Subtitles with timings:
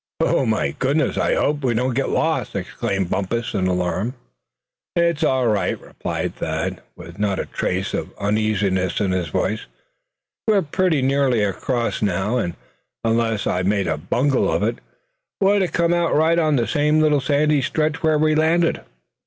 [0.19, 0.47] "Oh!
[0.47, 4.15] my goodness I hope we don't get lost!" exclaimed Bumpus, in alarm.
[4.95, 9.67] "It's all right," replied Thad, with not a trace of uneasiness in his voice;
[10.47, 12.55] "we are pretty nearly across now; and
[13.03, 14.79] unless I've made a bungle of it,
[15.39, 18.81] we ought to come out right on that same little sandy stretch where we landed."